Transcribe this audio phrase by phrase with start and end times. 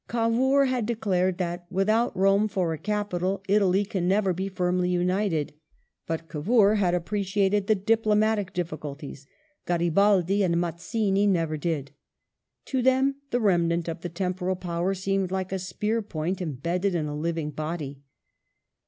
[0.07, 5.53] Cavour had declared that" without Rome for a capital, Italy can never be firmly united".
[6.07, 9.27] But Cavour had appreciated the diplomatic difficulties;
[9.67, 11.91] Garibaldi and Mazzini never did.
[12.65, 16.95] To them the remnant of the Temporal Power seemed like a spear point em bedded
[16.95, 18.01] in a living body.